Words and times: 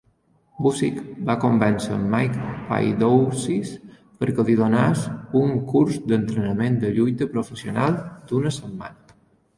Busick 0.67 0.95
va 1.25 1.33
convèncer 1.43 1.91
en 1.97 2.07
Mike 2.13 2.47
Paidousis 2.69 3.75
per 4.23 4.31
que 4.39 4.47
li 4.49 4.55
donés 4.63 5.05
un 5.43 5.55
curs 5.73 6.01
d'entrenament 6.13 6.81
de 6.85 6.93
lluita 6.97 7.29
professional 7.37 8.01
d'una 8.33 8.57
setmana. 8.61 9.19